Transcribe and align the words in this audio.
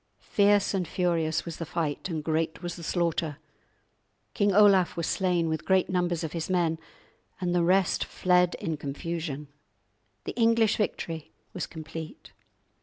Fierce 0.33 0.73
and 0.73 0.87
furious 0.87 1.45
was 1.45 1.57
the 1.57 1.63
fight, 1.67 2.09
and 2.09 2.23
great 2.23 2.63
was 2.63 2.75
the 2.75 2.81
slaughter. 2.81 3.37
King 4.33 4.51
Olaf 4.51 4.97
was 4.97 5.05
slain, 5.05 5.47
with 5.47 5.63
great 5.63 5.91
numbers 5.91 6.23
of 6.23 6.31
his 6.31 6.49
men, 6.49 6.79
and 7.39 7.53
the 7.53 7.61
rest 7.61 8.05
fled 8.05 8.55
in 8.55 8.77
confusion. 8.77 9.47
The 10.23 10.33
English 10.35 10.75
victory 10.77 11.29
was 11.53 11.67
complete. 11.67 12.31